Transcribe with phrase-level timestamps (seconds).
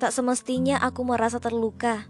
[0.00, 2.08] Tak semestinya aku merasa terluka.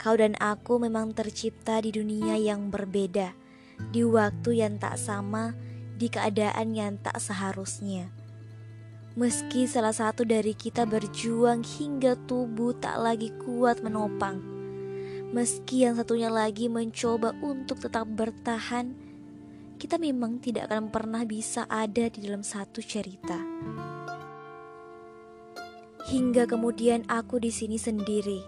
[0.00, 3.36] Kau dan aku memang tercipta di dunia yang berbeda,
[3.92, 5.52] di waktu yang tak sama,
[6.00, 8.08] di keadaan yang tak seharusnya.
[9.20, 14.40] Meski salah satu dari kita berjuang hingga tubuh tak lagi kuat menopang,
[15.32, 18.96] meski yang satunya lagi mencoba untuk tetap bertahan,
[19.76, 23.36] kita memang tidak akan pernah bisa ada di dalam satu cerita.
[26.06, 28.38] Hingga kemudian aku di sini sendiri,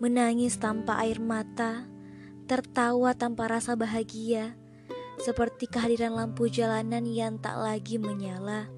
[0.00, 1.84] menangis tanpa air mata,
[2.48, 4.56] tertawa tanpa rasa bahagia,
[5.20, 8.72] seperti kehadiran lampu jalanan yang tak lagi menyala,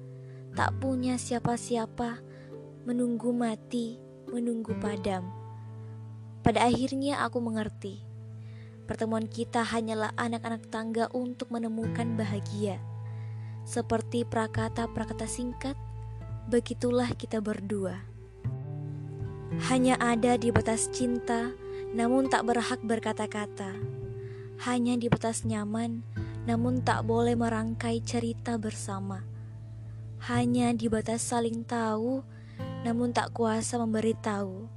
[0.59, 2.19] tak punya siapa-siapa,
[2.83, 3.95] menunggu mati,
[4.27, 5.31] menunggu padam.
[6.43, 8.03] Pada akhirnya aku mengerti,
[8.91, 12.75] pertemuan kita hanyalah anak-anak tangga untuk menemukan bahagia.
[13.63, 15.79] Seperti prakata-prakata singkat
[16.49, 18.01] begitulah kita berdua.
[19.67, 21.51] Hanya ada di batas cinta,
[21.91, 23.75] namun tak berhak berkata-kata.
[24.63, 26.07] Hanya di batas nyaman,
[26.47, 29.27] namun tak boleh merangkai cerita bersama.
[30.31, 32.23] Hanya di batas saling tahu,
[32.87, 34.71] namun tak kuasa memberitahu.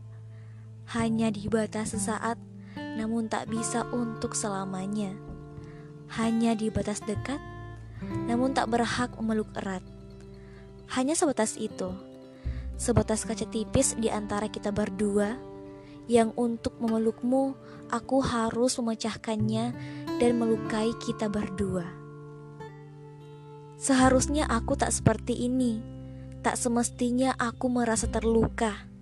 [0.91, 2.37] Hanya di batas sesaat,
[2.98, 5.15] namun tak bisa untuk selamanya.
[6.19, 7.41] Hanya di batas dekat,
[8.27, 9.94] namun tak berhak memeluk erat.
[10.95, 11.91] Hanya sebatas itu,
[12.78, 15.34] sebatas kaca tipis di antara kita berdua,
[16.06, 17.59] yang untuk memelukmu
[17.91, 19.75] aku harus memecahkannya
[20.23, 21.83] dan melukai kita berdua.
[23.75, 25.83] Seharusnya aku tak seperti ini,
[26.47, 28.94] tak semestinya aku merasa terluka.